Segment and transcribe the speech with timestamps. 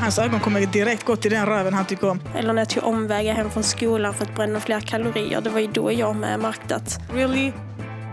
[0.00, 2.20] Hans ögon kommer direkt gå till den röven han tycker om.
[2.34, 5.40] Eller när jag tog omvägar hem från skolan för att bränna fler kalorier.
[5.40, 7.52] Det var ju då jag med märkte att Really?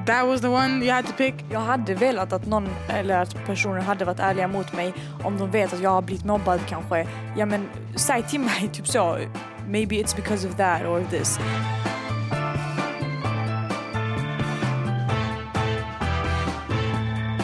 [0.05, 1.34] That was the one you had to pick?
[1.52, 5.52] Jag hade velat att någon, eller att personer hade varit ärliga mot mig om de
[5.52, 7.08] vet att jag har blivit mobbad kanske.
[7.38, 9.17] Ja men säg till mig typ så,
[9.67, 11.40] maybe it's because of that or this.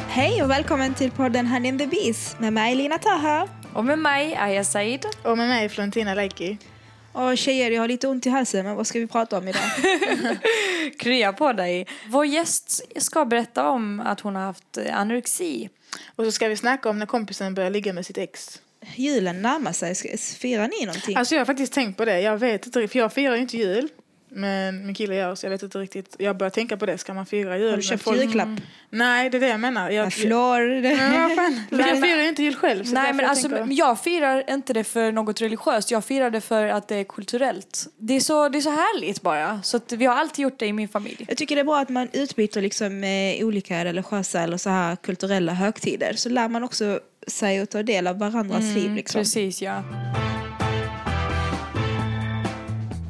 [0.07, 3.62] Hej och välkommen till podden Honey and the Bees med mig Lina Taha.
[3.75, 5.05] Och med mig Aya Said.
[5.23, 6.57] Och med mig Florentina Leikki.
[7.13, 9.61] Och tjejer, jag har lite ont i halsen, men vad ska vi prata om idag?
[10.99, 11.87] Krya på dig.
[12.07, 15.69] Vår gäst ska berätta om att hon har haft eh, anorexi.
[16.15, 18.61] Och så ska vi snacka om när kompisen börjar ligga med sitt ex.
[18.95, 21.15] Julen närmar sig, Ska- firar ni någonting?
[21.17, 22.21] Alltså jag har faktiskt tänkt på det.
[22.21, 23.89] Jag vet inte, för jag firar ju inte jul.
[24.35, 26.15] Men min kille gör så jag vet inte riktigt.
[26.19, 26.97] Jag börjar tänka på det.
[26.97, 27.69] Ska man fira jul?
[27.69, 28.21] har du köpt folk?
[28.21, 28.49] julklapp?
[28.89, 29.89] Nej, det är det jag menar.
[29.89, 30.61] Jag, flor?
[30.85, 31.61] Ja, vad fan.
[31.69, 32.83] Men jag firar ju inte jul själv.
[32.83, 36.29] Så Nej men jag alltså tänker- jag firar inte det för något religiöst, jag firar
[36.29, 37.87] det för att det är kulturellt.
[37.97, 39.61] Det är så, det är så härligt bara.
[39.61, 41.25] Så att vi har alltid gjort det i min familj.
[41.27, 44.95] Jag tycker det är bra att man utbyter liksom eh, olika religiösa eller så här
[44.95, 46.13] kulturella högtider.
[46.13, 48.95] Så lär man också sig att ta del av varandras liv.
[48.95, 49.21] Liksom.
[49.21, 49.83] Precis ja.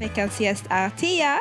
[0.04, 1.40] Veckans gäst är Tia.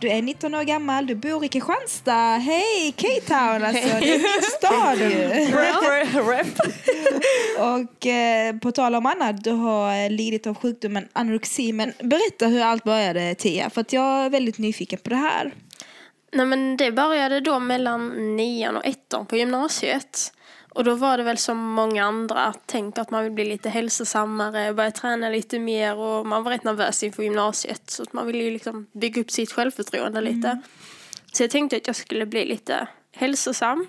[0.00, 2.36] Du är 19 år gammal, du bor i Kristianstad.
[2.36, 3.88] Hej, K-Town alltså.
[4.00, 5.28] Det är min stad ju.
[6.30, 6.46] Rep.
[7.58, 11.72] Och eh, på tal om annat, du har eh, lidit av sjukdomen anorexi.
[11.72, 15.52] Men berätta hur allt började Tia, för att jag är väldigt nyfiken på det här.
[16.32, 20.32] Nej men det började då mellan nian och ettan på gymnasiet.
[20.74, 24.74] Och då var det väl som många andra, tänk att man vill bli lite hälsosammare,
[24.74, 27.90] börja träna lite mer och man var rätt nervös inför gymnasiet.
[27.90, 30.60] Så att man ville ju liksom bygga upp sitt självförtroende lite.
[31.32, 33.86] Så jag tänkte att jag skulle bli lite hälsosam.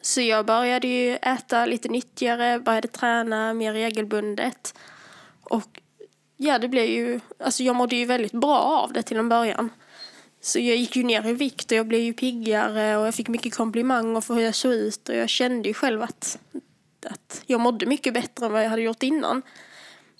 [0.00, 4.74] Så jag började ju äta lite nyttigare, började träna mer regelbundet.
[5.42, 5.80] Och
[6.36, 9.70] ja, det blev ju, alltså jag mådde ju väldigt bra av det till en början.
[10.46, 13.28] Så jag gick ju ner i vikt och jag blev ju piggare och jag fick
[13.28, 16.38] mycket komplimanger för hur jag såg ut och jag kände ju själv att,
[17.06, 19.42] att jag mådde mycket bättre än vad jag hade gjort innan.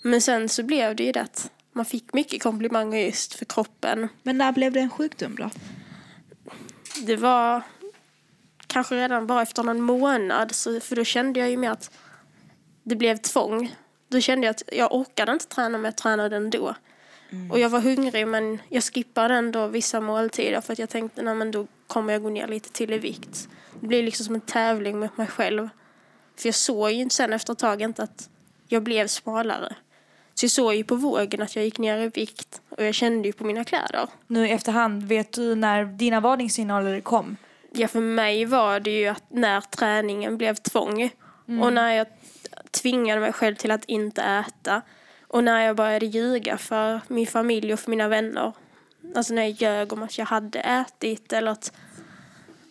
[0.03, 4.09] Men sen så blev det ju det att man fick mycket komplimanger just för kroppen.
[4.23, 5.51] Men när blev det en sjukdom då?
[7.07, 7.63] Det var
[8.67, 11.91] kanske redan bara efter någon månad så, för då kände jag ju mer att
[12.83, 13.75] det blev tvång.
[14.09, 16.75] Då kände jag att jag orkade inte träna men jag tränade ändå.
[17.51, 21.35] Och jag var hungrig men jag skippade ändå vissa måltider för att jag tänkte nej
[21.35, 23.49] men då kommer jag gå ner lite till i vikt.
[23.81, 25.69] Det blir liksom som en tävling med mig själv.
[26.37, 28.29] För jag såg ju sen efter ett tag inte att
[28.69, 29.77] jag blev smalare.
[30.35, 33.29] Så jag såg ju på vågen att jag gick ner i vikt och jag kände
[33.29, 34.09] ju på mina kläder.
[34.27, 37.37] Nu i efterhand, vet du när dina varningssignaler kom?
[37.73, 41.11] Ja, för mig var det ju att när träningen blev tvång
[41.63, 42.07] och när jag
[42.71, 44.83] tvingade mig själv till att inte äta
[45.29, 48.53] och när jag började ljuga för min familj och för mina vänner.
[49.15, 51.73] Alltså när jag ljög om att jag hade ätit eller att,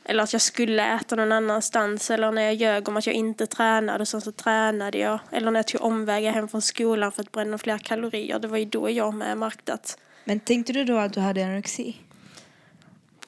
[0.05, 3.47] eller att jag skulle äta någon annanstans eller när jag ljög om att jag inte
[3.47, 5.19] tränade och sen så tränade jag.
[5.31, 8.39] Eller när jag tog omvägar hem från skolan för att bränna fler kalorier.
[8.39, 11.45] Det var ju då jag med märkte att Men tänkte du då att du hade
[11.45, 12.01] anorexi?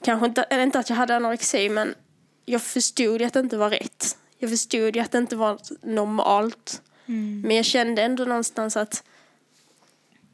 [0.03, 1.95] kanske inte, eller inte att jag hade anorexi men
[2.45, 4.17] jag förstod ju att det inte var rätt.
[4.38, 6.81] Jag förstod ju att det inte var normalt.
[7.44, 9.03] Men jag kände ändå någonstans att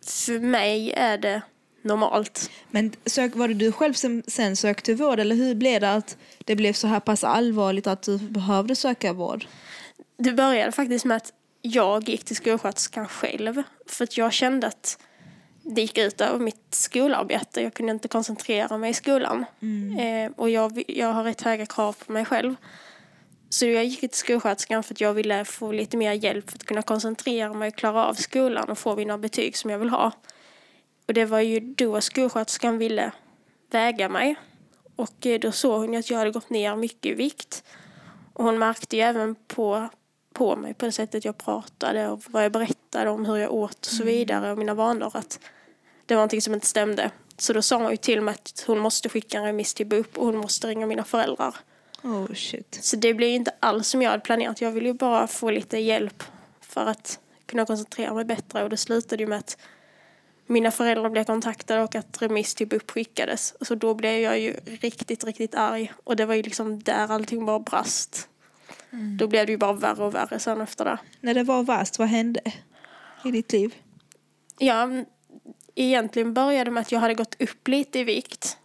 [0.10, 1.42] för mig är det
[1.82, 2.52] normalt.
[2.72, 6.18] Men sök, var det du själv som sen sökte vård eller hur blev det att
[6.46, 9.46] det blev så här pass allvarligt att du behövde söka vård?
[10.18, 13.64] Det började faktiskt med att jag gick till skolsköterskan själv.
[13.88, 15.00] För att jag kände att
[15.62, 17.62] det gick ut över mitt skolarbete.
[17.62, 19.46] Jag kunde inte koncentrera mig i skolan.
[20.00, 22.56] Eh, och jag, jag har rätt höga krav på mig själv.
[23.54, 26.64] Så jag gick till skolsköterskan för att jag ville få lite mer hjälp för att
[26.64, 30.12] kunna koncentrera mig och klara av skolan och få mina betyg som jag vill ha.
[31.08, 33.12] Och det var ju då skolsköterskan ville
[33.72, 34.36] väga mig.
[34.96, 37.64] Och eh, då såg hon att jag hade gått ner mycket i vikt.
[38.34, 39.90] Och hon märkte ju även på,
[40.34, 43.86] på mig på det sättet jag pratade och vad jag berättade om hur jag åt
[43.86, 45.40] och så vidare och mina vanor att
[46.06, 47.12] det var någonting som inte stämde.
[47.38, 50.18] Så då sa hon ju till mig att hon måste skicka en remiss till BUP
[50.18, 51.56] och hon måste ringa mina föräldrar.
[52.04, 52.80] Oh shit.
[52.82, 54.62] Så det blev inte alls som jag hade planerat.
[54.62, 56.24] Jag ville ju bara få lite hjälp
[56.62, 59.58] för att kunna koncentrera mig bättre och det slutade ju med att
[60.48, 63.56] mina föräldrar blev kontaktade och att remiss till BUP skickades.
[63.62, 65.94] Så då blev jag ju riktigt, riktigt arg.
[66.04, 68.30] Och det var ju liksom där allting bara brast.
[69.20, 70.98] Då blev det ju bara värre och värre sen efter det.
[71.22, 72.42] När det var värst, vad hände
[73.26, 73.76] i ditt liv?
[74.58, 74.90] Ja,
[75.76, 78.58] egentligen började med att jag hade gått upp lite i vikt.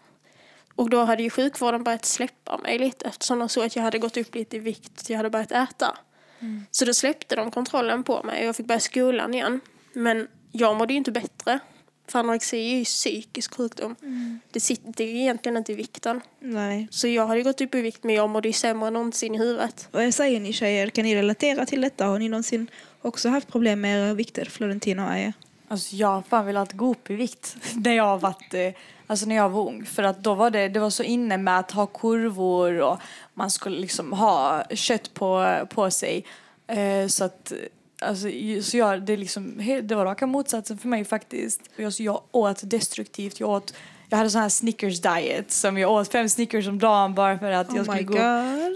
[0.79, 3.99] Och då hade ju sjukvården börjat släppa mig lite eftersom de såg att jag hade
[3.99, 5.11] gått upp lite i vikt.
[5.11, 5.99] Jag hade börjat äta.
[6.71, 9.61] Så då släppte de kontrollen på mig och jag fick börja skolan igen.
[9.93, 11.59] Men jag mådde ju inte bättre.
[12.09, 13.97] För anorexi är ju psykisk sjukdom.
[14.51, 16.21] Det sitter ju egentligen inte i vikten.
[16.41, 16.89] Nej.
[16.91, 19.39] Så jag hade gått upp i vikt men jag mådde ju sämre än någonsin i
[19.39, 19.89] huvudet.
[19.91, 20.89] Vad säger ni tjejer?
[20.89, 22.07] Kan ni relatera till detta?
[22.07, 22.71] Har ni någonsin
[23.03, 24.45] också haft problem med era vikter?
[24.45, 25.33] Florentina och Aja?
[25.69, 28.73] Alltså jag har fan velat gå upp i vikt när jag har varit, eh,
[29.09, 29.85] alltså när jag var ung.
[29.85, 32.99] För att då var det, det var så inne med att ha kurvor och
[33.35, 36.25] man skulle liksom ha kött på, på sig.
[36.67, 37.53] Eh, så att,
[38.03, 38.29] alltså,
[38.63, 41.61] så jag, det, liksom, det var raka motsatsen för mig faktiskt.
[41.77, 43.75] Jag, så jag åt destruktivt, jag åt
[44.11, 47.51] jag hade sån här Snickers diet som jag åt fem Snickers om dagen bara för
[47.51, 48.19] att jag Oh skulle my gå.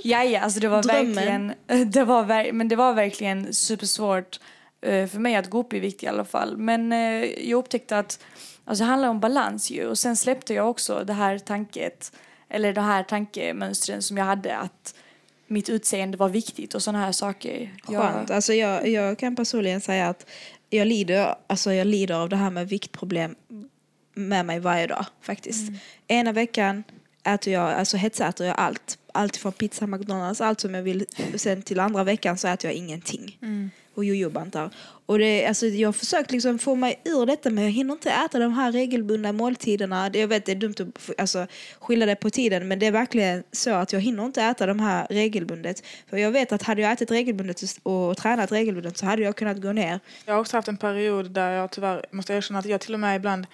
[0.03, 1.15] Ja, ja, alltså det var Drömmen.
[1.15, 1.53] verkligen,
[1.91, 4.41] det var, men det var verkligen supersvårt
[4.83, 6.57] för mig att gå upp i vikt i alla fall.
[6.57, 8.25] Men eh, jag upptäckte att
[8.65, 12.13] alltså, det handlar om balans ju och sen släppte jag också det här tanket,
[12.49, 14.95] eller det här tankemönstren som jag hade att
[15.47, 17.71] mitt utseende var viktigt och sådana här saker.
[17.83, 18.31] Skönt.
[18.31, 20.27] Alltså jag, jag kan personligen säga att
[20.71, 23.35] jag lider, alltså jag lider av det här med viktproblem
[24.15, 25.73] med mig varje dag faktiskt.
[26.09, 26.85] Ena veckan
[27.25, 28.99] äter jag, alltså hetsäter jag allt.
[29.15, 31.07] Allt från pizza, McDonalds, allt som jag vill.
[31.37, 33.39] Sen till andra veckan så äter jag ingenting.
[33.95, 34.71] Och jojobantar.
[35.07, 38.11] Och det, alltså jag har försökt liksom få mig ur detta men jag hinner inte
[38.11, 40.11] äta de här regelbundna måltiderna.
[40.13, 41.47] Jag vet det är dumt att alltså,
[41.81, 44.81] skilja det på tiden men det är verkligen så att jag hinner inte äta de
[44.81, 45.83] här regelbundet.
[46.11, 49.63] För jag vet att hade jag ätit regelbundet och tränat regelbundet så hade jag kunnat
[49.63, 50.01] gå ner.
[50.25, 53.01] Jag har också haft en period där jag tyvärr måste erkänna att jag till och
[53.01, 53.47] med ibland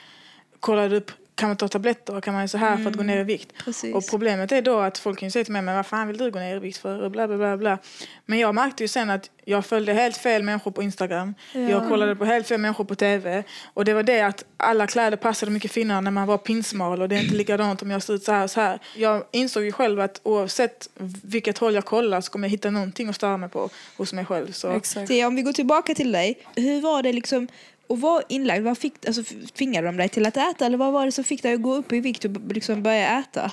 [0.61, 3.03] kollade upp kan man ta tabletter och kan man göra så här för att gå
[3.03, 3.53] ner i vikt.
[3.65, 3.95] Precis.
[3.95, 6.31] Och problemet är då att folk kan säga till mig men vad fan vill du
[6.31, 7.79] gå ner i vikt för och bla bla bla bla.
[8.27, 11.35] Men jag märkte ju sen att jag följde helt fel människor på Instagram.
[11.53, 13.45] Jag kollade på helt fel människor på TV.
[13.75, 17.09] Och det var det att alla kläder passade mycket finare när man var pinsmal och
[17.09, 18.79] det är inte likadant om jag ser ut så här och så här.
[18.97, 20.89] Jag insåg ju själv att oavsett
[21.23, 24.25] vilket håll jag kollar så kommer jag hitta någonting att störa mig på hos mig
[24.25, 24.53] själv.
[24.53, 24.71] Så.
[24.71, 25.11] Exakt.
[25.11, 26.39] Om vi går tillbaka till dig.
[26.57, 27.49] Hur var det liksom
[27.89, 28.65] att vara inlagd?
[28.65, 31.43] Vad fick, alltså, tvingade de dig till att äta eller vad var det som fick
[31.43, 33.53] dig att gå upp i vikt och liksom börja äta?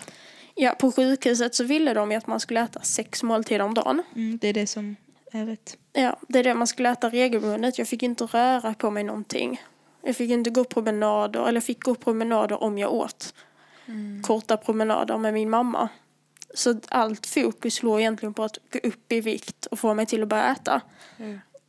[0.55, 4.03] Ja, på sjukhuset så ville de ju att man skulle äta sex måltider om dagen.
[4.15, 4.95] Mm, det är det som
[5.31, 5.77] är rätt.
[5.93, 7.77] Ja, det är det man skulle äta regelbundet.
[7.77, 9.61] Jag fick inte röra på mig någonting.
[10.01, 13.33] Jag fick inte gå promenader, eller jag fick gå promenader om jag åt.
[14.23, 15.89] Korta promenader med min mamma.
[16.53, 20.21] Så allt fokus låg egentligen på att gå upp i vikt och få mig till
[20.23, 20.81] att börja äta.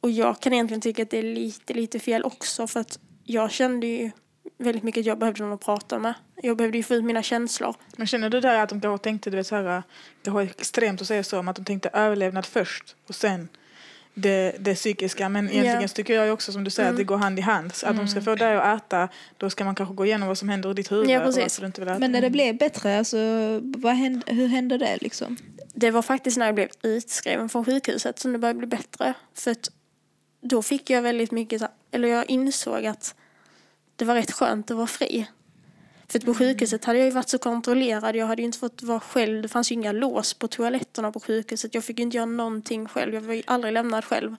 [0.00, 3.50] Och jag kan egentligen tycka att det är lite, lite fel också för att jag
[3.50, 4.10] kände ju
[4.58, 6.14] väldigt mycket att jag behövde någon att prata med.
[6.42, 7.74] Jag behövde ju få ut mina känslor.
[7.96, 9.82] Men känner du där att de kanske tänkte, du vet så här,
[10.22, 13.48] det var extremt att säga så, om att de tänkte överlevnad först och sen
[14.14, 15.28] det, det psykiska.
[15.28, 17.74] Men egentligen så tycker jag också som du säger att det går hand i hand.
[17.74, 20.38] Så att de ska få dig att äta, då ska man kanske gå igenom vad
[20.38, 21.10] som händer i ditt huvud.
[21.10, 21.42] Ja, och precis.
[21.42, 21.98] varför du inte vill äta.
[21.98, 23.18] Men när det blev bättre, alltså,
[23.62, 25.36] vad hände, hur hände det liksom?
[25.74, 29.14] Det var faktiskt när jag blev utskriven från sjukhuset som det började bli bättre.
[29.34, 29.70] För att
[30.46, 33.14] då fick jag väldigt mycket, eller jag insåg att
[33.96, 35.26] det var rätt skönt att vara fri.
[36.08, 38.16] För på sjukhuset hade jag ju varit så kontrollerad.
[38.16, 39.42] Jag hade inte fått vara själv.
[39.42, 41.74] Det fanns ju inga lås på toaletterna på sjukhuset.
[41.74, 43.14] Jag fick inte göra någonting själv.
[43.14, 44.36] Jag var ju aldrig lämnad själv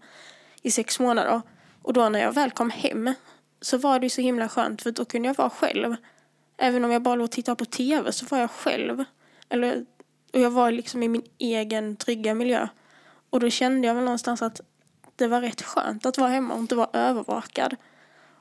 [0.62, 1.42] i sex månader.
[1.82, 3.14] Och då när jag väl kom hem
[3.62, 5.96] så var det ju så himla skönt för då kunde jag vara själv.
[6.58, 9.04] Även om jag bara låg och tittade på tv så var jag själv.
[9.50, 9.86] Eller,
[10.34, 12.68] och jag var liksom i min egen trygga miljö.
[13.30, 14.62] Och då kände jag väl någonstans att
[15.18, 17.76] det var rätt skönt att vara hemma och inte vara övervakad.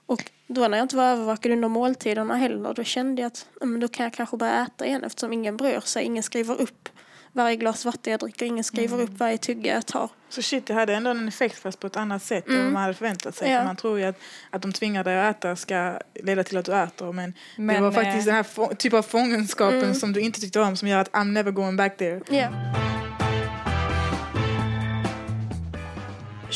[0.06, 3.66] Och då när jag inte var övervakad under måltiderna heller, då kände jag att ja,
[3.66, 6.04] men då kan jag kanske börja äta igen eftersom ingen bryr sig.
[6.04, 6.88] Ingen skriver upp
[7.36, 10.10] varje glas vatten jag dricker, ingen skriver upp varje tugga jag tar.
[10.28, 12.82] Så shit, det hade ändå en effekt fast på ett annat sätt än vad man
[12.82, 13.50] hade förväntat sig.
[13.50, 13.58] Ja.
[13.58, 14.18] För man tror ju att,
[14.50, 17.12] att de tvingar dig att äta ska leda till att du äter.
[17.12, 20.40] Men, det Men, var eh, faktiskt den här få, typ av fångenskapen som du inte
[20.40, 22.20] tyckte om som gör att I'm never going back there.
[22.30, 22.85] Ja.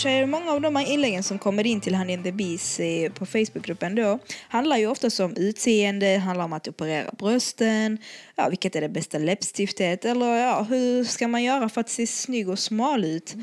[0.00, 3.12] Tjejer, många av de här inläggen som kommer in till Honey and the Bees eh,
[3.12, 7.98] på Facebookgruppen då handlar ju oftast om utseende, handlar om att operera brösten,
[8.36, 12.06] ja, vilket är det bästa läppstiftet eller ja, hur ska man göra för att se
[12.06, 13.34] snygg och smal ut.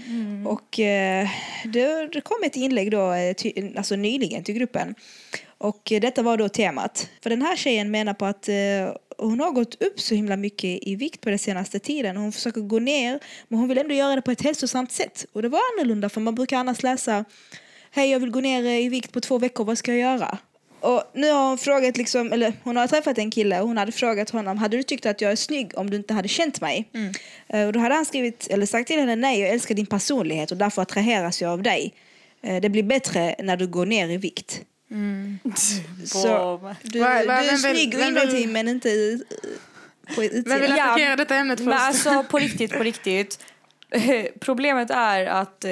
[0.46, 1.28] Och eh,
[1.64, 4.96] det, det kom ett inlägg då, eh, ty, alltså nyligen till gruppen
[5.58, 7.10] och eh, detta var då temat.
[7.24, 8.56] För den här tjejen menar på att eh,
[9.18, 12.18] hon har gått upp så himla mycket i vikt på den senaste tiden.
[12.18, 15.26] Hon försöker gå ner men hon vill ändå göra det på ett hälsosamt sätt.
[15.34, 17.26] Och det var annorlunda för man brukar annars läsa
[17.92, 20.38] Hej jag vill gå ner i vikt på två veckor, vad ska jag göra?
[20.80, 23.92] Och nu har hon frågat liksom, eller hon har träffat en kille och hon hade
[23.92, 26.90] frågat honom, hade du tyckt att jag är snygg om du inte hade känt mig?
[27.48, 30.52] Eh, Och då hade han skrivit, eller sagt till henne, nej jag älskar din personlighet
[30.52, 31.94] och därför attraheras jag av dig.
[32.44, 34.62] Eh, Det blir bättre när du går ner i vikt.
[36.06, 36.76] Så, Boom.
[36.84, 40.70] du, Va- va- du är snygg vem vill- inuti men inte eh, på Vem vill.
[40.78, 41.68] Ja, attackera detta ämnet först?
[41.68, 43.40] Men alltså på riktigt, på riktigt.
[44.40, 45.72] problemet är att eh,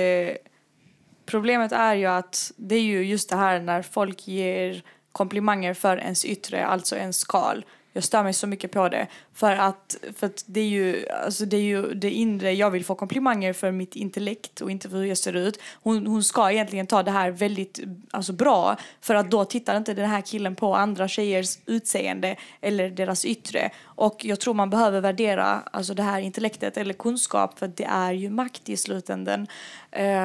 [1.26, 5.98] problemet är ju att det är ju just det här när folk ger komplimanger för
[5.98, 7.66] ens yttre, alltså ens skal.
[7.94, 9.08] Jag stör mig så mycket på det.
[9.36, 12.86] För att, för att det, är ju, alltså det är ju det inre, jag vill
[12.86, 15.60] få komplimanger för mitt intellekt och inte för hur jag ser ut.
[15.84, 17.80] Hon, hon ska egentligen ta det här väldigt
[18.12, 22.90] alltså bra för att då tittar inte den här killen på andra tjejers utseende eller
[22.90, 23.70] deras yttre.
[23.84, 28.12] Och jag tror man behöver värdera alltså det här intellektet eller kunskap för det är
[28.12, 29.48] ju makt i slutändan.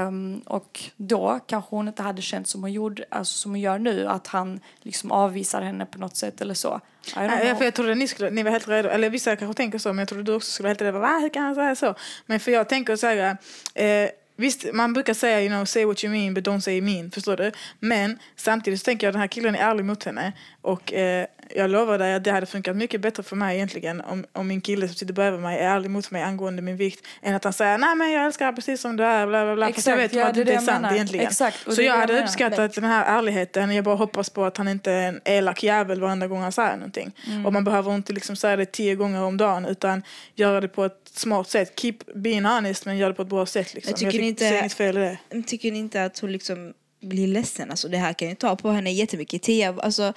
[0.07, 3.79] Um, och då kanske hon inte hade känt som hon, gjorde, alltså som hon gör
[3.79, 6.81] nu, att han liksom avvisar henne på något sätt eller så.
[7.17, 9.89] Nej, för jag trodde ni, skulle, ni var helt redo, eller vissa kanske tänker så,
[9.89, 10.95] men jag trodde du också skulle vara helt.
[10.95, 11.95] Va, hur kan han säga så?
[12.27, 13.37] Men för jag tänker så här,
[13.75, 17.11] eh, Visst, man brukar säga you know, say what you mean but don't say mean,
[17.11, 17.53] förstår du?
[17.79, 20.33] Men samtidigt så tänker jag att den här killen är ärlig mot henne.
[20.63, 21.27] Och eh,
[21.57, 24.61] jag lovar dig att det hade funkat mycket bättre för mig egentligen om, om min
[24.61, 27.53] kille som sitter bredvid mig är ärlig mot mig angående min vikt än att han
[27.53, 29.69] säger nej men jag älskar dig precis som du är, bla bla bla.
[29.69, 30.95] Exakt, jag vet ja, att det inte är sant menar.
[30.95, 31.27] egentligen.
[31.27, 34.69] Exakt, så jag hade jag uppskattat den här ärligheten, jag bara hoppas på att han
[34.69, 37.13] inte är en elak jävel varenda gång han säger någonting.
[37.27, 37.47] Mm.
[37.47, 40.03] Och man behöver inte liksom säga det tio gånger om dagen utan
[40.35, 41.81] göra det på ett smart sätt.
[41.81, 43.75] Keep being honest men gör det på ett bra sätt.
[43.75, 43.91] Liksom.
[43.91, 45.43] Jag tycker jag inte, inget fel i det.
[45.43, 47.71] Tycker ni inte att hon liksom blir ledsen?
[47.71, 49.67] Alltså, det här kan ju ta på henne jättemycket tid.
[49.67, 50.13] Alltså,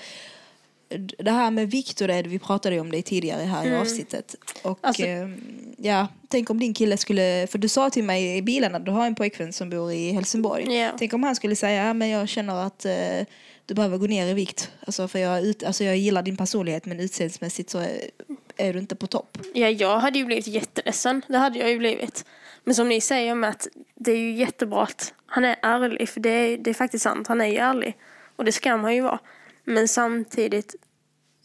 [1.18, 3.74] det här med Viktor, det vi pratade om det tidigare här mm.
[3.74, 4.36] i avsnittet.
[4.62, 5.28] Och alltså, eh,
[5.78, 8.92] ja, tänk om din kille skulle, för du sa till mig i bilen att du
[8.92, 10.74] har en pojkvän som bor i Helsingborg.
[10.74, 10.96] Yeah.
[10.98, 13.28] Tänk om han skulle säga, men jag känner att eh,
[13.66, 14.72] du behöver gå ner i vikt.
[14.86, 18.00] Alltså, för jag, ut, alltså, jag gillar din personlighet men utseendemässigt så är,
[18.58, 19.38] är, du inte på topp.
[19.54, 21.22] Ja, jag hade ju blivit jätteledsen.
[21.28, 22.26] Det hade jag ju blivit.
[22.64, 26.10] Men som ni säger med att det är ju jättebra att han är ärlig.
[26.10, 27.98] För det är, det är faktiskt sant, han är ju ärlig.
[28.36, 29.20] Och det ska man ju vara.
[29.64, 30.76] Men samtidigt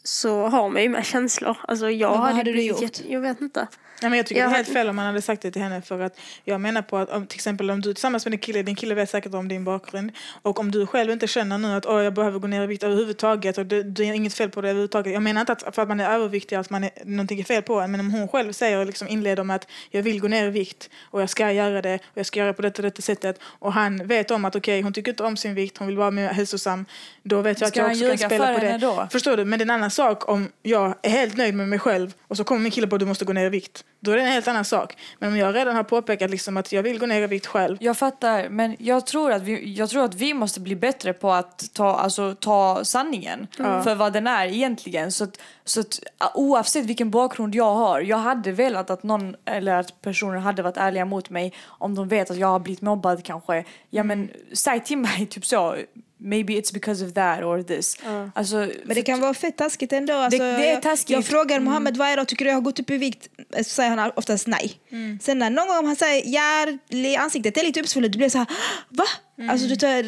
[0.02, 1.56] så har man ju med känslor.
[1.68, 3.00] Alltså jag vad hade du gjort?
[3.08, 3.68] Jag vet inte.
[4.02, 5.62] Nej, men jag tycker jag det är helt fel om man hade sagt det till
[5.62, 8.38] henne för att jag menar på att om, till exempel om du tillsammans med din
[8.38, 10.12] kille, din kille vet säkert om din bakgrund
[10.42, 12.82] och om du själv inte känner nu att oh, jag behöver gå ner i vikt
[12.82, 15.12] överhuvudtaget och det, det är inget fel på det överhuvudtaget.
[15.12, 17.62] Jag menar inte att för att man är överviktig att man är, någonting är fel
[17.62, 20.46] på en men om hon själv säger liksom inleder med att jag vill gå ner
[20.46, 23.02] i vikt och jag ska göra det och jag ska göra det på detta, detta
[23.02, 25.86] sättet och han vet om att okej okay, hon tycker inte om sin vikt, hon
[25.86, 26.86] vill vara mer hälsosam
[27.22, 28.78] då vet jag ska att jag också kan spela på det.
[28.78, 29.08] Då?
[29.10, 29.44] Förstår du?
[29.44, 32.36] Men det är en annan sak om jag är helt nöjd med mig själv och
[32.36, 33.84] så kommer min kille på att du måste gå ner i vikt.
[34.00, 34.96] Då är det en helt annan sak.
[35.18, 37.76] Men om jag redan har påpekat liksom att jag vill gå ner i vikt själv.
[37.80, 41.32] Jag fattar, men jag tror att vi, jag tror att vi måste bli bättre på
[41.32, 43.82] att ta, alltså, ta sanningen mm.
[43.82, 45.12] för vad den är egentligen.
[45.12, 46.00] Så att, så att,
[46.34, 50.76] oavsett vilken bakgrund jag har, jag hade velat att någon eller att personer hade varit
[50.76, 53.64] ärliga mot mig om de vet att jag har blivit mobbad kanske.
[53.90, 55.76] Ja men säg till mig typ så
[56.18, 57.96] maybe it's because of that or this.
[58.06, 58.28] Uh.
[58.34, 60.14] Alltså, men det kan vara fett taskigt ändå.
[60.14, 61.10] Alltså, det, det är taskigt.
[61.10, 61.64] Jag, jag frågar mm.
[61.64, 63.28] Mohammed varje dag, tycker du jag har gått upp i vikt?
[63.56, 64.72] Så säger han oftast nej.
[64.90, 65.18] Mm.
[65.22, 68.46] Sen när någon gång han säger ja, ansiktet är lite uppsvullet, du blir så här,
[68.88, 69.04] va?
[69.38, 69.50] Mm.
[69.50, 70.02] Alltså du tar,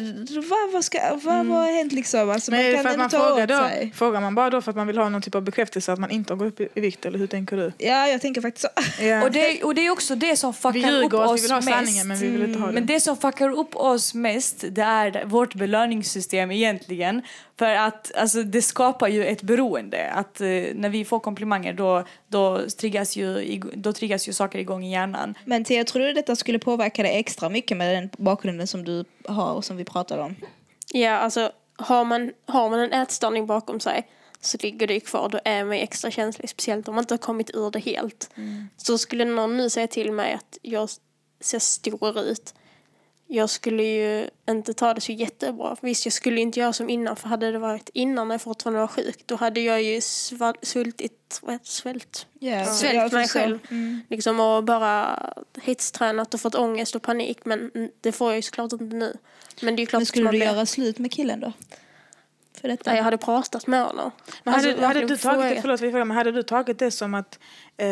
[0.49, 1.49] vad, vad, ska, vad, mm.
[1.49, 2.29] vad har hänt liksom?
[2.29, 3.91] Alltså, men är det för att man frågar då, sig.
[3.95, 6.11] frågar man bara då för att man vill ha någon typ av bekräftelse att man
[6.11, 7.73] inte har gått upp i, vikt eller hur tänker du?
[7.77, 9.03] Ja, jag tänker faktiskt så.
[9.03, 9.23] Yeah.
[9.23, 11.69] Och, det, och det är också det som fuckar upp oss, vi vill ha mest.
[11.69, 12.73] Sanningen, men vi vill inte ha det.
[12.73, 17.21] Men det som fuckar upp oss mest, det är vårt belöningssystem egentligen.
[17.59, 20.11] För att alltså, det skapar ju ett beroende.
[20.11, 24.83] Att eh, när vi får komplimanger då, då, triggas ju, då triggas ju saker igång
[24.83, 25.33] i hjärnan.
[25.45, 29.05] Men Tia, tror du detta skulle påverka dig extra mycket med den bakgrunden som du
[29.27, 30.35] har och som vi pratade om?
[30.93, 34.07] Ja, alltså har man, har man en ätstörning bakom sig
[34.41, 35.29] så ligger det kvar.
[35.29, 38.29] Då är man extra känslig, speciellt om man inte har kommit ur det helt.
[38.35, 38.67] Mm.
[38.77, 40.89] Så skulle någon nu säga till mig att jag
[41.39, 42.53] ser stor ut
[43.33, 45.75] jag skulle ju inte ta det så jättebra.
[45.81, 48.79] Visst, jag skulle inte göra som innan, för hade det varit innan när jag fortfarande
[48.79, 50.01] var sjuk, då hade jag ju
[50.61, 52.27] svultit, vad heter svält?
[52.39, 53.59] Yeah, Svält mig själv.
[53.69, 54.01] Mm.
[54.09, 55.19] Liksom, och bara
[55.61, 57.71] hetstränat och fått ångest och panik, men
[58.01, 59.17] det får jag ju såklart inte nu.
[59.61, 60.45] Men det är klart men skulle du blir...
[60.45, 61.53] göra slut med killen då?
[62.61, 62.95] För detta?
[62.95, 64.11] jag hade pratat med honom.
[64.43, 67.39] Men hade, alltså, hade, du tagit det, förlåt, men hade du tagit det som att
[67.77, 67.87] eh,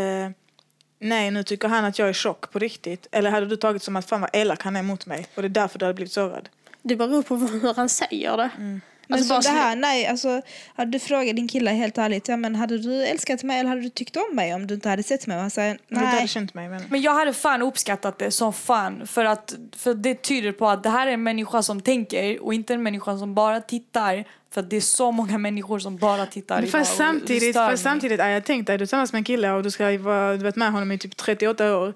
[0.99, 3.07] nej nu tycker han att jag är tjock på riktigt.
[3.11, 5.47] Eller hade du tagit som att fan vad elak han är mot mig och det
[5.47, 6.49] är därför du hade blivit sårad?
[6.81, 8.49] Det beror på hur han säger det.
[8.57, 8.81] Mm.
[9.09, 10.41] Men alltså, det här, nej, alltså,
[10.75, 13.81] hade du frågat din kille helt ärligt, ja, men hade du älskat mig eller hade
[13.81, 15.37] du tyckt om mig om du inte hade sett mig?
[15.37, 16.01] Han säger, nej.
[16.01, 16.69] Du hade känt mig.
[16.69, 16.83] Men...
[16.89, 20.83] men jag hade fan uppskattat det som fan för att för det tyder på att
[20.83, 24.61] det här är en människa som tänker och inte en människa som bara tittar för
[24.61, 28.45] det är så många människor som bara tittar men fast samtidigt, fast samtidigt är jag
[28.45, 30.71] tänkt dig, du är tillsammans med en kille och du ska vara du vet, med
[30.71, 31.93] honom i typ 38 år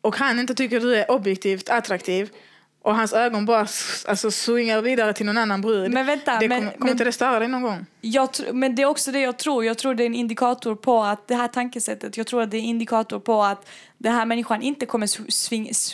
[0.00, 2.30] och han inte tycker du är objektivt attraktiv
[2.82, 3.66] och hans ögon bara
[4.06, 5.90] alltså, swingar vidare till någon annan brud.
[5.92, 7.86] Men vänta, det men, kommer, kommer inte det störa dig någon gång?
[8.00, 9.64] Jag, men det är också det jag tror.
[9.64, 12.56] Jag tror det är en indikator på att det här tankesättet, jag tror att det
[12.56, 13.68] är en indikator på att
[14.02, 15.06] den här människan inte kommer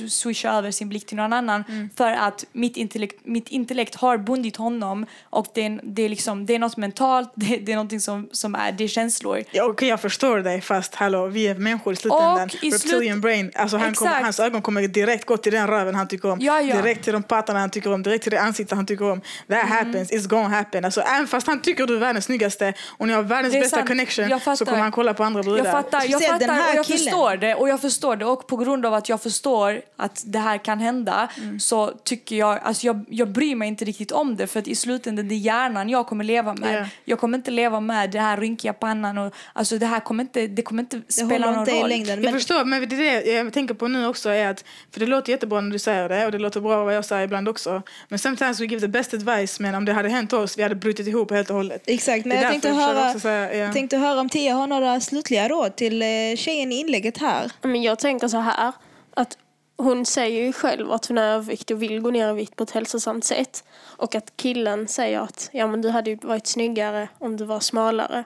[0.09, 1.91] swisha över sin blick till någon annan Mm.
[1.97, 6.47] för att mitt intellekt, mitt intellekt har bundit honom och det är, det är, liksom,
[6.47, 9.43] det är något mentalt, det, det är någonting som, som är, det är känslor.
[9.51, 12.43] Ja, okej, jag förstår dig, fast hallå, vi är människor i slutändan.
[12.45, 14.23] Och i Reptilian slut- brain, alltså han Exakt.
[14.25, 16.39] hans ögon kommer direkt gå till den röven han tycker om.
[16.41, 16.77] Ja, ja.
[16.77, 19.21] Direkt till de pattarna han tycker om, direkt till det ansikte han tycker om.
[19.21, 19.69] That Mm.
[19.69, 20.85] happens, it's gonna happen.
[20.85, 23.89] Alltså, även fast han tycker du är världens snyggaste och ni har världens bästa sant.
[23.89, 24.55] connection fattar.
[24.57, 25.65] så kommer han kolla på andra brudar.
[25.65, 26.99] Jag fattar, jag Speciellt den fattar här och jag killen.
[27.05, 27.55] förstår det.
[27.55, 28.25] Och jag förstår det.
[28.25, 31.61] Och på grund av att jag förstår att det här kan hända Mm.
[31.61, 34.75] så tycker jag, alltså jag, jag bryr mig inte riktigt om det för att i
[34.75, 36.83] slutändan det är hjärnan jag kommer leva med.
[36.83, 36.87] Ja.
[37.05, 40.47] Jag kommer inte leva med det här rynkiga pannan och alltså det här kommer inte,
[40.47, 41.89] det kommer inte spela någon inte roll.
[41.89, 42.15] längden.
[42.15, 45.01] Jag Men förstår, men det är det jag tänker på nu också är att, för
[45.01, 47.49] det låter jättebra när du säger det och det låter bra vad jag säger ibland
[47.49, 47.83] också.
[48.09, 50.75] Men sometimes we give the best advice, men om det hade hänt oss, vi hade
[50.75, 51.83] brutit ihop helt och hållet.
[51.87, 53.73] Exakt, men jag tänkte höra, säga, ja.
[53.73, 57.53] tänkte höra om Tia har några slutliga råd till eh, tjejen i inlägget här.
[57.63, 58.73] Men jag tänker så här
[59.15, 59.39] att
[59.77, 62.63] hon säger ju själv att hon är överviktig och vill gå ner i vikt på
[62.63, 63.65] ett hälsosamt sätt.
[63.83, 67.61] Och att killen säger att ja, men du hade ju varit snyggare om du var
[67.61, 68.25] smalare.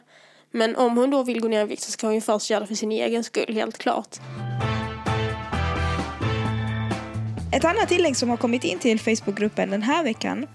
[0.50, 2.60] Men om hon då vill gå ner i vikt så ska hon ju först göra
[2.60, 4.16] det för sin egen skull, helt klart.
[7.52, 10.46] Ett annat tillägg som har kommit in till Facebookgruppen den här veckan,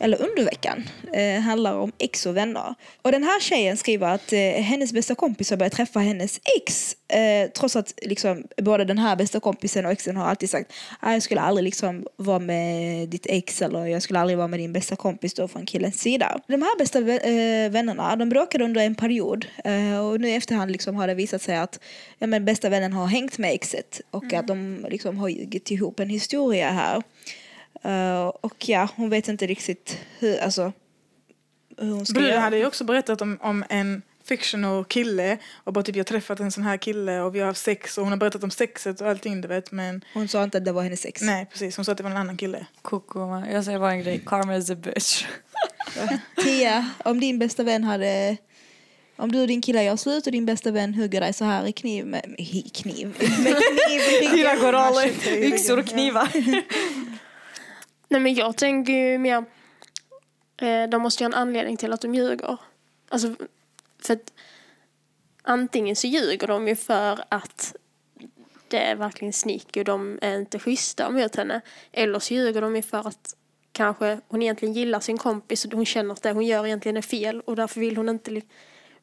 [0.00, 2.74] eller under veckan, eh, handlar om ex och vänner.
[3.02, 6.96] Och den här tjejen skriver att eh, hennes bästa kompis har börjat träffa hennes ex.
[7.08, 11.12] Eh, trots att liksom, både den här bästa kompisen och exen har alltid sagt att
[11.12, 14.72] jag skulle aldrig liksom, vara med ditt ex eller jag skulle aldrig vara med din
[14.72, 16.40] bästa kompis då från killens sida.
[16.46, 20.70] De här bästa eh, vännerna de bråkade under en period eh, och nu i efterhand
[20.70, 21.80] liksom har det visat sig att
[22.18, 26.00] ja, men bästa vännen har hängt med exet och att de liksom har ljugit ihop
[26.00, 27.02] en historia här.
[27.82, 30.72] Eh, och ja, hon vet inte riktigt hur, alltså,
[31.78, 32.40] hur hon ska Bruden göra.
[32.40, 36.40] hade ju också berättat om, om en fictional kille och bara typ jag har träffat
[36.40, 39.00] en sån här kille och vi har haft sex och hon har berättat om sexet
[39.00, 41.22] och allting du vet men Hon sa inte att det var hennes ex.
[41.22, 42.66] nej precis hon sa att det var en annan kille.
[42.82, 43.50] Koko, man.
[43.50, 44.20] jag säger bara en grej.
[44.26, 45.24] Karma is a bitch.
[46.44, 48.36] Tia, om din bästa vän hade...
[49.16, 51.66] Om du och din kille gör slut och din bästa vän hugger dig så här
[51.66, 52.24] i kniv med...
[52.28, 53.06] med i kniv?
[53.18, 54.36] Med kniv i ryggen.
[54.36, 56.28] Dina koraller, Machete i yxor och knivar.
[58.08, 59.44] Nej men jag tänker ju mer,
[60.56, 62.58] eh, de måste ju ha en anledning till att de ljuger.
[63.08, 63.34] Alltså,
[64.02, 64.32] för att
[65.42, 67.76] antingen så ljuger de ju för att
[68.68, 71.60] det är verkligen snick och de är inte schyssta mot henne.
[71.92, 73.34] Eller så ljuger de ju för att
[73.72, 77.02] kanske hon egentligen gillar sin kompis och hon känner att det hon gör egentligen är
[77.02, 78.30] fel och därför vill hon inte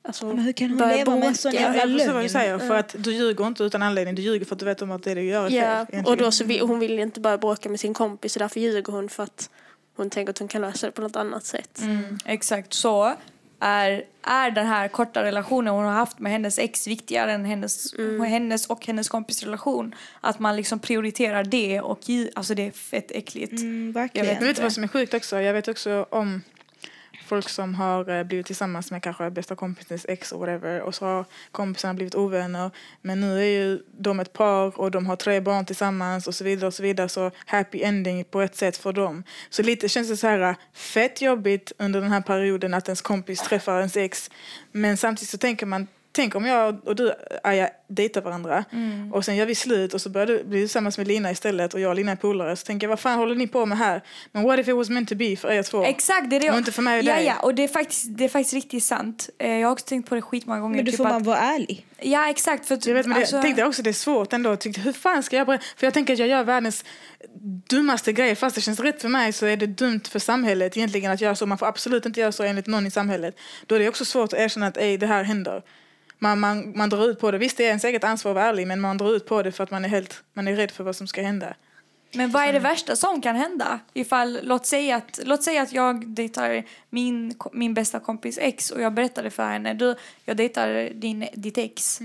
[0.06, 2.30] alltså, Men hur kan hon leva med en sån jävla Jag förstår vad du lögn?
[2.30, 4.92] säger för att du ljuger inte utan anledning, du ljuger för att du vet om
[4.92, 5.58] att det du gör är fel.
[5.58, 6.06] Ja, egentligen.
[6.06, 8.94] och då så vill, hon vill inte bara bråka med sin kompis och därför ljuger
[8.94, 9.50] hon för att
[9.98, 11.80] hon tänker att hon kan lösa det på något annat sätt.
[11.82, 13.16] Mm, exakt så
[13.60, 17.94] är, är den här korta relationen hon har haft med hennes ex viktigare än hennes,
[18.28, 19.96] hennes och hennes kompis relation.
[20.22, 22.00] Att man liksom prioriterar det och
[22.36, 23.52] alltså det är fett äckligt.
[23.52, 24.28] Mm, Jag verkligen.
[24.28, 25.42] vet Men vet vad som är sjukt också?
[25.42, 26.42] Jag vet också om
[27.26, 31.06] folk som har eh, blivit tillsammans med kanske bästa kompisens ex och whatever och så
[31.06, 32.72] har kompisarna blivit ovänner.
[33.02, 36.44] Men nu är ju de ett par och de har tre barn tillsammans och så
[36.44, 37.10] vidare och så vidare.
[37.10, 39.24] Så happy ending på ett sätt för dem.
[39.50, 43.02] Så lite känns det så här eh, fett jobbigt under den här perioden att ens
[43.02, 44.32] kompis träffar ens ex.
[44.72, 48.66] Men samtidigt så tänker man Tänk om jag och du Aja, dejtar varandra
[49.14, 51.80] och sen gör vi slut och så börjar du bli tillsammans med Lina istället och
[51.80, 54.02] jag och Lina är polare så tänker jag vad fan håller ni på med här?
[54.32, 55.84] Men what if it was meant to be för er två?
[55.84, 56.52] Exakt, det är det.
[56.52, 57.26] Och inte för mig och ja, dig.
[57.26, 59.30] ja, och det är, faktiskt, det är faktiskt riktigt sant.
[59.38, 60.76] Eh, Jag har också tänkt på det skitmånga gånger.
[60.76, 61.86] Men då typ får att, man vara ärlig.
[62.00, 62.66] Ja, exakt.
[62.66, 64.56] För, att- Jag vet, men alltså- jag tänkte också det är svårt ändå.
[64.56, 65.64] Tyckte, hur fan ska jag berätta?
[65.78, 66.86] För jag tänker att jag gör världens
[67.70, 68.36] dummaste grejer.
[68.36, 71.36] Fast det känns rätt för mig så är det dumt för samhället egentligen att göra
[71.36, 71.46] så.
[71.46, 73.36] Man får absolut inte göra så enligt någon i samhället.
[73.66, 75.62] Då är det också svårt att erkänna att ej, det här händer.
[76.20, 77.38] Man, man, man drar ut på det.
[77.38, 79.52] Visst, det är ens eget ansvar att vara ärlig men man drar ut på det
[79.52, 81.56] för att man är, helt, man är rädd för vad som ska hända.
[82.14, 83.80] Men vad är det värsta som kan hända?
[83.94, 88.82] Ifall, låt säga att, låt säga att jag dejtar min, min bästa kompis ex och
[88.82, 92.00] jag berättade för henne, du, jag dejtar din, ditt ex.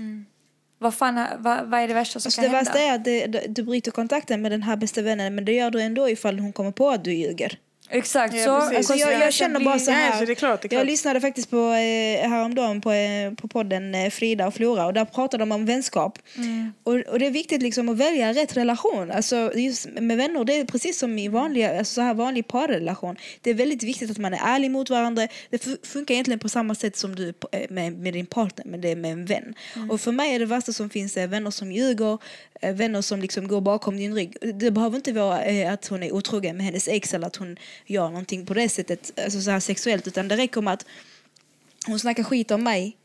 [0.77, 2.71] Vad, fan, vad, vad är det värsta som Alltså kan det hända?
[2.71, 5.53] värsta är att det, det, du bryter kontakten med den här bästa vännen men det
[5.53, 7.57] gör du ändå ifall hon kommer på att du ljuger.
[7.91, 8.75] Exakt, Ja, så.
[8.77, 10.19] Alltså jag, jag känner bara så Ja, här.
[10.19, 10.79] så det är klart, det är klart.
[10.79, 14.93] Jag lyssnade faktiskt på eh, häromdagen på, eh, på podden eh, Frida och Flora och
[14.93, 16.19] där pratade de om vänskap.
[16.37, 16.73] Mm.
[16.83, 19.11] Och, och det är viktigt liksom att välja rätt relation.
[19.11, 23.15] Alltså just med vänner, det är precis som i vanliga, alltså så här vanlig parrelation.
[23.41, 25.27] Det är väldigt viktigt att man är ärlig mot varandra.
[25.49, 27.33] Det fu- funkar egentligen på samma sätt som du
[27.69, 29.53] med, med din partner, men det är med en vän.
[29.75, 29.91] Mm.
[29.91, 32.17] Och för mig är det värsta som finns är vänner som ljuger,
[32.73, 34.37] vänner som liksom går bakom din rygg.
[34.55, 38.09] Det behöver inte vara att hon är otrogen med hennes ex eller att hon gör
[38.09, 40.85] någonting på det sättet, alltså så här sexuellt, utan det räcker med att
[41.87, 42.97] hon snackar skit om mig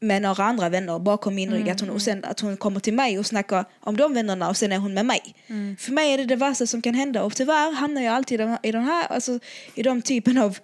[0.00, 1.70] med några andra vänner bakom min rygg.
[1.70, 4.56] Att hon, och sen att hon kommer till mig och snackar om de vännerna och
[4.56, 5.34] sen är hon med mig.
[5.78, 8.44] För mig är det det värsta som kan hända och tyvärr hamnar jag alltid i
[8.44, 9.38] de, i de här, alltså
[9.74, 10.58] i de typen av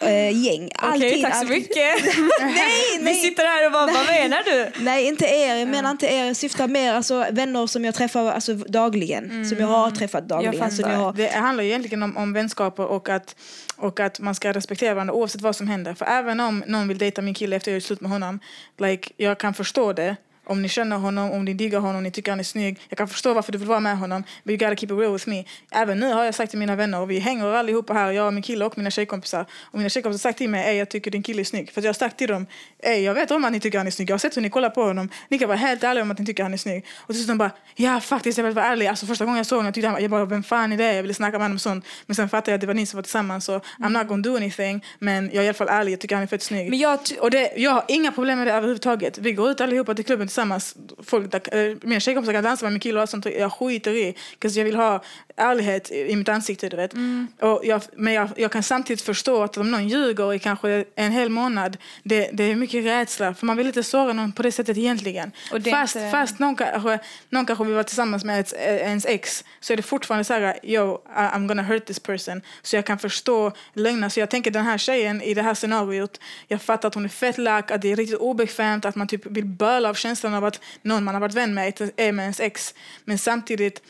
[0.00, 0.70] eh, gäng.
[0.74, 1.76] Alltid, Okej, tack så mycket.
[2.40, 3.14] Nej, Vi nej.
[3.14, 4.84] sitter här och bara, vad menar du?
[4.84, 5.56] Nej, inte er.
[5.56, 6.24] Jag menar inte er.
[6.24, 9.48] Jag syftar mer alltså, vänner som jag träffar alltså, dagligen.
[9.48, 10.70] Som jag har träffat dagligen.
[10.70, 13.36] Som jag har, Det handlar ju egentligen om, om vänskaper och att,
[13.76, 15.94] och att man ska respektera varandra oavsett vad som händer.
[15.94, 18.40] För även om någon vill dejta min kille efter jag gjort slut med honom,
[18.78, 20.16] like, jag kan förstå det.
[20.46, 22.80] Om ni känner honom, om ni diggar honom, om ni tycker han är snygg.
[22.88, 24.24] Jag kan förstå varför du vill vara med honom.
[24.44, 25.44] But you gotta keep it real with me.
[25.70, 28.34] Även nu har jag sagt till mina vänner, och vi hänger allihopa här, jag och
[28.34, 29.46] min kille och mina tjejkompisar.
[29.62, 31.70] Och mina tjejkompisar har sagt till mig, ey jag tycker din kille är snygg.
[31.70, 32.46] För jag har sagt till dem,
[32.82, 34.10] ey jag vet om att ni tycker han är snygg.
[34.10, 35.08] Jag har sett hur ni kollar på honom.
[35.28, 36.86] Ni kan vara helt ärliga om att ni tycker han är snygg.
[36.98, 38.86] Och till slut de bara, ja faktiskt jag vill vara ärlig.
[38.86, 40.94] Alltså första gången jag såg honom jag tyckte han, jag bara, vem fan är det?
[40.94, 41.84] Jag ville snacka med honom och sånt.
[42.06, 43.44] Men sen fattade jag att det var ni som var tillsammans.
[43.44, 44.84] Så I'm not gonna do anything.
[44.98, 46.70] Men jag är i alla fall ärlig, jag tycker han är fett snygg.
[46.70, 49.18] Men jag, Och det, jag har inga problem med det överhuvudtaget.
[49.18, 50.76] Vi går ut allihopa till klubben tillsammans.
[51.06, 53.26] Folk, där, eh, mina tjejkompisar kan dansa med min kille och sånt.
[53.26, 54.14] Jag skiter i.
[54.38, 55.02] 'Cause jag vill ha
[55.36, 56.68] ärlighet i, mitt ansikte.
[56.68, 56.92] Du vet.
[57.40, 61.12] Och jag, men jag, jag kan samtidigt förstå att om någon ljuger i kanske en
[61.12, 61.76] hel månad.
[62.02, 63.34] Det, det är mycket rädsla.
[63.34, 65.32] För man vill inte såra någon på det sättet egentligen.
[65.52, 66.98] Och det fast inte- fast någon, kanske,
[67.30, 69.44] någon kanske vill vara tillsammans med ett, ens ex.
[69.60, 72.40] Så är det fortfarande så här, yo, I'm gonna hurt this person.
[72.62, 74.08] Så jag kan förstå lögner.
[74.08, 76.20] Så jag tänker den här tjejen i det här scenariot.
[76.48, 79.26] Jag fattar att hon är fett lack, att det är riktigt obekvämt, att man typ
[79.26, 79.94] vill böla av
[80.26, 82.74] känslan av att någon man har varit vän med är med ens ex.
[83.04, 83.82] Men samtidigt,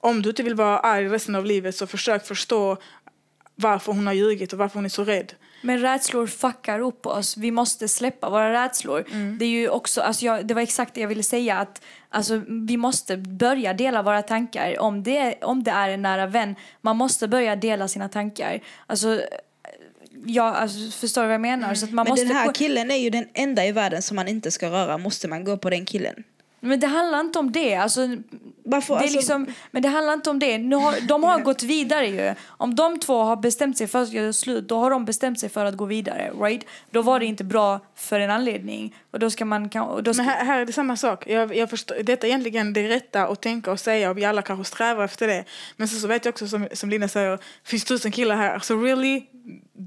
[0.00, 2.76] om du inte vill vara arg resten av livet så försök förstå
[3.56, 5.34] varför hon har ljugit och varför hon är så rädd.
[5.62, 7.36] Men rädslor fuckar upp oss.
[7.36, 9.04] Vi måste släppa våra rädslor.
[9.38, 11.58] Det är ju också, alltså jag, det var exakt det jag ville säga.
[11.58, 14.80] Att, alltså, vi måste börja dela våra tankar.
[14.80, 18.60] Om det, om det är en nära vän, man måste börja dela sina tankar.
[18.86, 19.22] Alltså,
[20.26, 21.74] jag alltså, förstår du vad jag menar?
[21.74, 24.02] Så att man men måste den här gå- killen är ju den enda i världen
[24.02, 24.98] som man inte ska röra.
[24.98, 26.24] Måste man gå på den killen?
[26.60, 27.74] Men det handlar inte om det.
[27.74, 28.00] Alltså,
[28.64, 28.94] Varför?
[28.94, 30.58] det är Alltså, liksom, men det handlar inte om det.
[30.58, 32.34] Nu har, de har gått vidare ju.
[32.46, 35.48] Om de två har bestämt sig för att göra slut, då har de bestämt sig
[35.48, 36.30] för att gå vidare.
[36.40, 36.64] Right?
[36.90, 38.94] Då var det inte bra för en anledning.
[39.10, 39.64] Och då ska man...
[39.78, 41.26] Och då ska, Men här, här är det samma sak.
[41.26, 44.42] Jag, jag förstår, detta är egentligen det rätta att tänka och säga och vi alla
[44.42, 45.44] kanske strävar efter det.
[45.76, 48.58] Men så, så vet jag också som, som Lina säger, det finns tusen killar här.
[48.58, 49.22] Så really?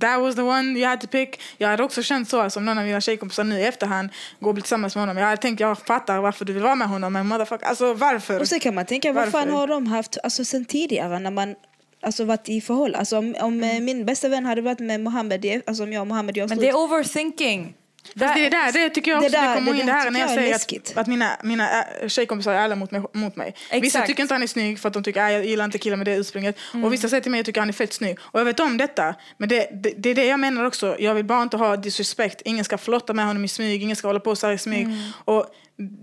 [0.02, 1.42] That was the one you had to pick?
[1.58, 4.48] Jag hade också känt så, alltså, om någon av mina tjejkompisar nu i efterhand går
[4.48, 5.18] och blir tillsammans med honom.
[5.18, 8.40] Jag hade tänkt, jag fattar varför du vill vara med honom, men motherfucker, alltså varför?
[8.40, 9.52] Och så kan man tänka, vad fan Varför?
[9.52, 11.56] har de haft alltså, sen tidigare när man
[12.02, 12.98] alltså, varit i förhållande?
[12.98, 16.08] Alltså, om om eh, min bästa vän hade varit med Mohammed, alltså om jag och
[16.08, 16.62] Mohammed gör men slut.
[16.62, 17.74] det är overthinking.
[18.20, 20.00] Fast det, är där, det tycker jag också det, där- kommer det in där det
[20.00, 21.70] här när jag jag säger att, att mina, mina
[22.08, 23.02] tjejkompisar är ärliga mot mig.
[23.14, 23.56] Mot mig.
[23.82, 25.98] Vissa tycker inte han är snygg för att de tycker att jag gillar inte killar
[25.98, 26.58] med det ursprunget.
[26.84, 28.18] Och vissa säger till mig att jag tycker han är fett snygg.
[28.22, 29.16] Och jag vet om detta.
[29.38, 30.96] Men det, det, det är det jag menar också.
[31.00, 32.42] Jag vill bara inte ha disrespect.
[32.46, 33.84] Ingen ska flotta med honom i smyg.
[33.84, 34.88] Ingen ska hålla på så här i smyg.
[35.26, 35.46] Och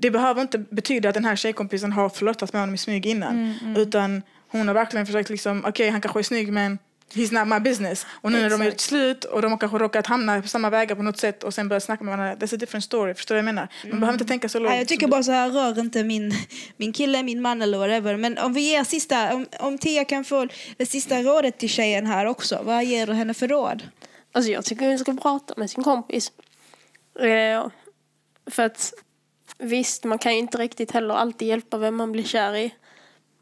[0.01, 3.55] det behöver inte betyda att den här tjejkompisen har flörtat med honom i smyg innan.
[3.77, 6.79] Utan hon har verkligen försökt liksom, okej han kanske är snygg men
[7.12, 8.07] He's not my business.
[8.11, 10.71] Och nu när de har gjort slut och de har kanske råkat hamna på samma
[10.71, 12.47] vägar på något sätt och sen börjat snacka med varandra.
[12.47, 13.14] That's a different story.
[13.14, 13.69] Förstår du vad jag menar?
[13.90, 14.71] Man behöver inte tänka så långt.
[14.71, 16.33] Nej, jag tycker bara så här, rör inte min,
[16.77, 18.17] min kille, min man eller whatever.
[18.17, 22.07] Men om vi ger sista, om, om Tia kan få det sista rådet till tjejen
[22.07, 22.61] här också.
[22.62, 23.83] Vad ger du henne för råd?
[24.33, 26.33] Alltså jag tycker hon ska prata med sin kompis.
[27.21, 27.67] Eh,
[28.51, 28.93] för att
[29.59, 32.75] visst, man kan ju inte riktigt heller alltid hjälpa vem man blir kär i.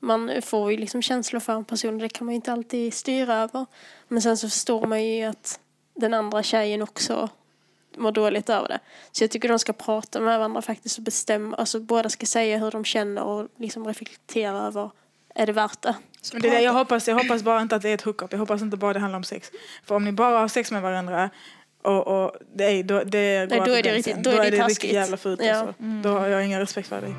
[0.05, 3.35] Man får ju liksom känslor för en person, det kan man ju inte alltid styra
[3.35, 3.67] över.
[4.09, 5.61] Men sen så förstår man ju att
[5.95, 7.29] den andra tjejen också
[7.97, 8.79] mår dåligt över det.
[9.13, 12.59] Så jag tycker de ska prata med varandra faktiskt och bestämma, alltså båda ska säga
[12.59, 14.91] hur de känner och liksom reflektera över,
[15.35, 15.95] är det värt det?
[16.33, 17.09] Men det är det jag hoppas.
[17.09, 18.33] Jag hoppas bara inte att det är ett hookup.
[18.33, 19.51] Jag hoppas inte bara det handlar om sex.
[19.87, 21.31] För om ni bara har sex med varandra
[21.83, 24.61] och, och det är, då, det går då är det riktigt- då är det riktigt
[24.61, 24.93] taskigt.
[24.93, 25.41] jävla fult.
[25.45, 25.55] Ja.
[25.55, 25.75] Alltså.
[26.03, 27.15] Då har jag ingen respekt för dig.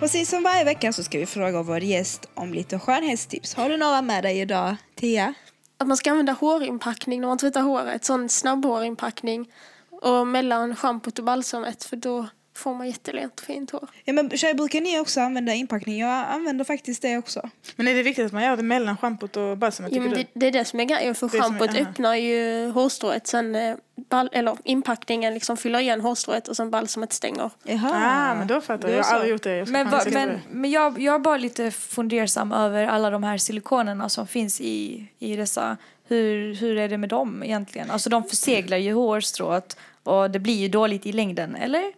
[0.00, 3.54] Precis som varje vecka så ska vi fråga vår gäst om lite skönhetstips.
[3.54, 5.34] Har du några med dig idag, Tia?
[5.78, 8.04] Att man ska använda hårinpackning när man tvättar håret.
[8.04, 9.50] Sån snabb hårinpackning.
[9.90, 12.26] Och mellan schampot och balsamet för då
[12.56, 13.88] får man jättelent och fint hår.
[14.04, 15.98] Ja, men tjejer, brukar ni också använda inpackning?
[16.00, 17.50] Jag använder faktiskt det också.
[17.76, 19.92] Men är det viktigt att man gör det mellan schampot och balsamet?
[19.92, 23.26] Tycker men det, det är det som är grejen för är- schampot öppnar ju hårstrået.
[23.26, 23.76] Sen eh,
[24.08, 27.50] bal, eller inpackningen liksom fyller igen hårstrået och sen balsamet stänger.
[27.62, 27.90] Jaha.
[27.94, 28.98] Ah, men då fattar jag.
[28.98, 29.56] Jag har aldrig gjort det.
[29.56, 33.38] Jag Men, va, men, men jag, jag är bara lite fundersam över alla de här
[33.38, 35.76] silikonerna som finns i, i dessa.
[36.06, 37.90] Hur, hur är det med dem egentligen?
[37.90, 41.92] Alltså de förseglar ju hårstrået och det blir ju dåligt i längden, eller?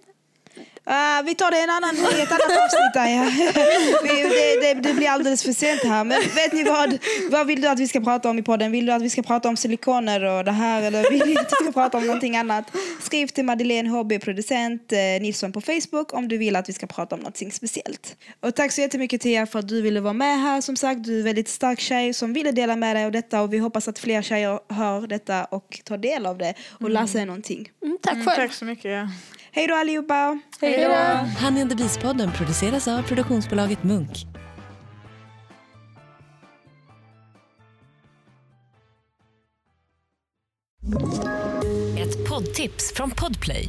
[0.90, 2.94] Uh, vi tar det i en annan, i ett annat avsnitt.
[2.94, 3.03] Ja.
[4.03, 6.05] vi, det, det, det, blir alldeles för sent här.
[6.05, 6.99] Men vet ni vad?
[7.31, 8.72] Vad vill du att vi ska prata om i podden?
[8.72, 10.83] Vill du att vi ska prata om silikoner och det här?
[10.83, 12.64] Eller vill du att vi ska prata om någonting annat?
[13.03, 16.87] Skriv till Madeleine HB, producent eh, Nilsson på Facebook om du vill att vi ska
[16.87, 18.16] prata om någonting speciellt.
[18.40, 20.61] Och tack så jättemycket Tia för att du ville vara med här.
[20.61, 23.40] Som sagt, du är en väldigt stark tjej som ville dela med dig av detta
[23.42, 27.07] och vi hoppas att fler tjejer hör detta och tar del av det och lär
[27.07, 27.68] sig någonting.
[27.83, 28.37] Mm, tack Mm, själv.
[28.37, 29.09] tack så mycket.
[29.57, 30.38] Hej då allihopa!
[30.61, 31.45] Hej då.
[31.47, 34.27] Honey and the Beast-podden produceras av produktionsbolaget Munk.
[41.99, 43.69] Ett poddtips från Podplay.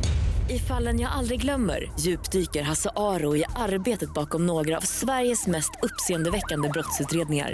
[0.50, 5.72] I fallen jag aldrig glömmer djupdyker Hasse Aro i arbetet bakom några av Sveriges mest
[5.82, 7.54] uppseendeväckande brottsutredningar.